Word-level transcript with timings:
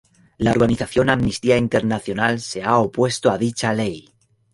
La 0.39 0.49
organización 0.49 1.11
Amnistía 1.11 1.57
Internacional 1.57 2.39
se 2.39 2.63
ha 2.63 2.79
opuesto 2.79 3.29
a 3.29 3.37
dicha 3.37 3.71
ley. 3.71 4.09